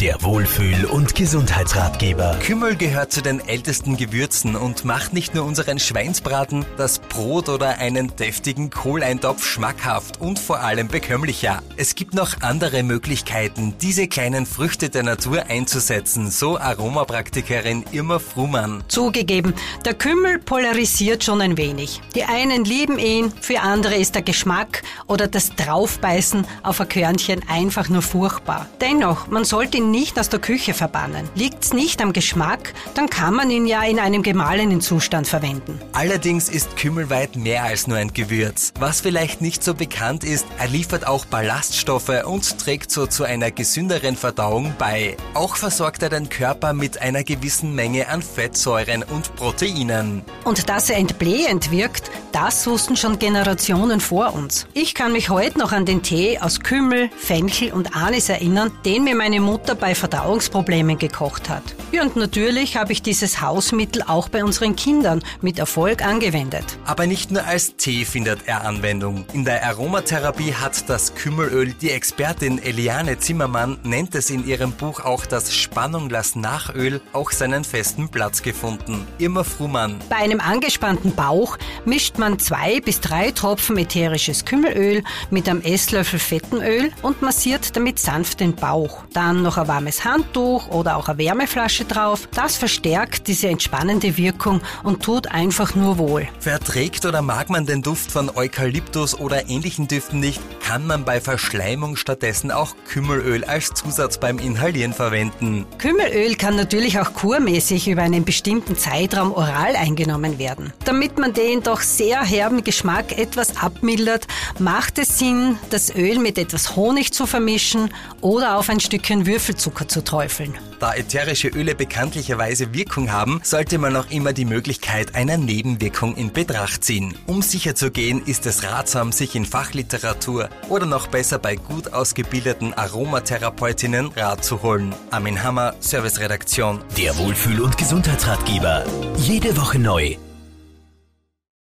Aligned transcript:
Der 0.00 0.22
Wohlfühl- 0.22 0.84
und 0.84 1.16
Gesundheitsratgeber. 1.16 2.38
Kümmel 2.40 2.76
gehört 2.76 3.10
zu 3.10 3.20
den 3.20 3.40
ältesten 3.40 3.96
Gewürzen 3.96 4.54
und 4.54 4.84
macht 4.84 5.12
nicht 5.12 5.34
nur 5.34 5.44
unseren 5.44 5.80
Schweinsbraten, 5.80 6.64
das 6.76 7.00
Brot 7.00 7.48
oder 7.48 7.78
einen 7.78 8.14
deftigen 8.14 8.70
Kohleintopf 8.70 9.44
schmackhaft 9.44 10.20
und 10.20 10.38
vor 10.38 10.60
allem 10.60 10.86
bekömmlicher. 10.86 11.64
Es 11.76 11.96
gibt 11.96 12.14
noch 12.14 12.42
andere 12.42 12.84
Möglichkeiten, 12.84 13.74
diese 13.82 14.06
kleinen 14.06 14.46
Früchte 14.46 14.88
der 14.88 15.02
Natur 15.02 15.46
einzusetzen, 15.48 16.30
so 16.30 16.58
Aromapraktikerin 16.58 17.84
Irma 17.90 18.20
Frumann. 18.20 18.84
Zugegeben, 18.86 19.52
der 19.84 19.94
Kümmel 19.94 20.38
polarisiert 20.38 21.24
schon 21.24 21.40
ein 21.40 21.56
wenig. 21.56 22.00
Die 22.14 22.22
einen 22.22 22.64
lieben 22.64 23.00
ihn, 23.00 23.32
für 23.40 23.62
andere 23.62 23.96
ist 23.96 24.14
der 24.14 24.22
Geschmack 24.22 24.84
oder 25.08 25.26
das 25.26 25.56
Draufbeißen 25.56 26.46
auf 26.62 26.80
ein 26.80 26.88
Körnchen 26.88 27.40
einfach 27.48 27.88
nur 27.88 28.02
furchtbar. 28.02 28.68
Dennoch, 28.80 29.26
man 29.26 29.44
sollte 29.44 29.78
ihn 29.78 29.87
nicht 29.90 30.18
aus 30.18 30.28
der 30.28 30.40
Küche 30.40 30.74
verbannen. 30.74 31.28
Liegt's 31.34 31.72
nicht 31.72 32.00
am 32.02 32.12
Geschmack, 32.12 32.74
dann 32.94 33.08
kann 33.10 33.34
man 33.34 33.50
ihn 33.50 33.66
ja 33.66 33.82
in 33.82 33.98
einem 33.98 34.22
gemahlenen 34.22 34.80
Zustand 34.80 35.26
verwenden. 35.26 35.80
Allerdings 35.92 36.48
ist 36.48 36.76
Kümmel 36.76 37.10
weit 37.10 37.36
mehr 37.36 37.64
als 37.64 37.86
nur 37.86 37.98
ein 37.98 38.12
Gewürz. 38.12 38.72
Was 38.78 39.00
vielleicht 39.00 39.40
nicht 39.40 39.64
so 39.64 39.74
bekannt 39.74 40.24
ist, 40.24 40.46
er 40.58 40.68
liefert 40.68 41.06
auch 41.06 41.24
Ballaststoffe 41.24 42.24
und 42.24 42.58
trägt 42.58 42.90
so 42.90 43.06
zu 43.06 43.24
einer 43.24 43.50
gesünderen 43.50 44.16
Verdauung 44.16 44.74
bei. 44.78 45.16
Auch 45.34 45.56
versorgt 45.56 46.02
er 46.02 46.08
den 46.08 46.28
Körper 46.28 46.72
mit 46.72 47.00
einer 47.00 47.24
gewissen 47.24 47.74
Menge 47.74 48.08
an 48.08 48.22
Fettsäuren 48.22 49.02
und 49.02 49.34
Proteinen. 49.36 50.22
Und 50.44 50.68
dass 50.68 50.90
er 50.90 50.96
entblähend 50.96 51.70
wirkt, 51.70 52.10
das 52.32 52.66
wussten 52.66 52.96
schon 52.96 53.18
Generationen 53.18 54.00
vor 54.00 54.34
uns. 54.34 54.66
Ich 54.74 54.94
kann 54.94 55.12
mich 55.12 55.30
heute 55.30 55.58
noch 55.58 55.72
an 55.72 55.86
den 55.86 56.02
Tee 56.02 56.38
aus 56.38 56.60
Kümmel, 56.60 57.10
Fenchel 57.16 57.72
und 57.72 57.96
Anis 57.96 58.28
erinnern, 58.28 58.70
den 58.84 59.04
mir 59.04 59.14
meine 59.14 59.40
Mutter 59.40 59.74
bei 59.74 59.94
Verdauungsproblemen 59.94 60.98
gekocht 60.98 61.48
hat. 61.48 61.62
Ja, 61.90 62.02
und 62.02 62.16
natürlich 62.16 62.76
habe 62.76 62.92
ich 62.92 63.00
dieses 63.00 63.40
Hausmittel 63.40 64.02
auch 64.02 64.28
bei 64.28 64.44
unseren 64.44 64.76
Kindern 64.76 65.22
mit 65.40 65.58
Erfolg 65.58 66.04
angewendet. 66.04 66.64
Aber 66.84 67.06
nicht 67.06 67.30
nur 67.30 67.44
als 67.44 67.76
Tee 67.76 68.04
findet 68.04 68.40
er 68.44 68.66
Anwendung. 68.66 69.24
In 69.32 69.46
der 69.46 69.64
Aromatherapie 69.64 70.52
hat 70.52 70.90
das 70.90 71.14
Kümmelöl, 71.14 71.72
die 71.72 71.90
Expertin 71.90 72.58
Eliane 72.62 73.18
Zimmermann 73.18 73.78
nennt 73.84 74.14
es 74.14 74.28
in 74.28 74.46
ihrem 74.46 74.72
Buch 74.72 75.00
auch 75.00 75.24
das 75.24 75.54
Spannung 75.54 76.10
lass 76.10 76.36
Nachöl, 76.36 77.00
auch 77.14 77.30
seinen 77.30 77.64
festen 77.64 78.10
Platz 78.10 78.42
gefunden. 78.42 79.06
Irma 79.16 79.42
Frumann. 79.42 79.98
Bei 80.10 80.16
einem 80.16 80.40
angespannten 80.40 81.14
Bauch 81.14 81.56
mischt 81.86 82.18
man 82.18 82.38
zwei 82.38 82.80
bis 82.80 83.00
drei 83.00 83.30
Tropfen 83.30 83.78
ätherisches 83.78 84.44
Kümmelöl 84.44 85.02
mit 85.30 85.48
einem 85.48 85.62
Esslöffel 85.62 86.18
Fettenöl 86.18 86.92
und 87.00 87.22
massiert 87.22 87.74
damit 87.74 87.98
sanft 87.98 88.40
den 88.40 88.54
Bauch. 88.54 89.04
Dann 89.14 89.42
noch 89.42 89.56
ein 89.56 89.68
warmes 89.68 90.04
Handtuch 90.04 90.68
oder 90.68 90.98
auch 90.98 91.08
eine 91.08 91.16
Wärmeflasche 91.16 91.77
drauf. 91.84 92.28
Das 92.34 92.56
verstärkt 92.56 93.26
diese 93.28 93.48
entspannende 93.48 94.16
Wirkung 94.16 94.60
und 94.82 95.02
tut 95.02 95.28
einfach 95.28 95.74
nur 95.74 95.98
wohl. 95.98 96.28
Verträgt 96.40 97.04
oder 97.06 97.22
mag 97.22 97.50
man 97.50 97.66
den 97.66 97.82
Duft 97.82 98.10
von 98.10 98.30
Eukalyptus 98.34 99.18
oder 99.18 99.48
ähnlichen 99.48 99.88
Düften 99.88 100.20
nicht, 100.20 100.40
kann 100.62 100.86
man 100.86 101.04
bei 101.04 101.20
Verschleimung 101.20 101.96
stattdessen 101.96 102.50
auch 102.50 102.74
Kümmelöl 102.88 103.44
als 103.44 103.72
Zusatz 103.74 104.18
beim 104.18 104.38
Inhalieren 104.38 104.92
verwenden. 104.92 105.66
Kümmelöl 105.78 106.34
kann 106.34 106.56
natürlich 106.56 107.00
auch 107.00 107.14
kurmäßig 107.14 107.88
über 107.88 108.02
einen 108.02 108.24
bestimmten 108.24 108.76
Zeitraum 108.76 109.32
oral 109.32 109.76
eingenommen 109.76 110.38
werden. 110.38 110.72
Damit 110.84 111.18
man 111.18 111.32
den 111.32 111.62
doch 111.62 111.80
sehr 111.80 112.22
herben 112.22 112.64
Geschmack 112.64 113.16
etwas 113.16 113.56
abmildert, 113.56 114.26
macht 114.58 114.98
es 114.98 115.18
Sinn, 115.18 115.58
das 115.70 115.94
Öl 115.94 116.18
mit 116.18 116.38
etwas 116.38 116.76
Honig 116.76 117.12
zu 117.12 117.26
vermischen 117.26 117.90
oder 118.20 118.56
auf 118.56 118.68
ein 118.68 118.80
Stückchen 118.80 119.26
Würfelzucker 119.26 119.88
zu 119.88 120.02
träufeln. 120.04 120.54
Da 120.78 120.94
ätherische 120.94 121.48
Öle 121.48 121.74
bekanntlicherweise 121.74 122.72
Wirkung 122.72 123.10
haben, 123.10 123.40
sollte 123.42 123.78
man 123.78 123.96
auch 123.96 124.10
immer 124.10 124.32
die 124.32 124.44
Möglichkeit 124.44 125.14
einer 125.14 125.36
Nebenwirkung 125.36 126.16
in 126.16 126.32
Betracht 126.32 126.84
ziehen. 126.84 127.14
Um 127.26 127.42
sicherzugehen, 127.42 128.22
ist 128.24 128.46
es 128.46 128.62
ratsam, 128.62 129.10
sich 129.10 129.34
in 129.34 129.44
Fachliteratur 129.44 130.48
oder 130.68 130.86
noch 130.86 131.08
besser 131.08 131.38
bei 131.38 131.56
gut 131.56 131.92
ausgebildeten 131.92 132.74
Aromatherapeutinnen 132.74 134.12
Rat 134.12 134.44
zu 134.44 134.62
holen. 134.62 134.94
Armin 135.10 135.42
Hammer, 135.42 135.74
Serviceredaktion. 135.80 136.80
Der 136.96 137.16
Wohlfühl- 137.16 137.60
und 137.60 137.76
Gesundheitsratgeber. 137.76 138.84
Jede 139.16 139.56
Woche 139.56 139.78
neu 139.78 140.16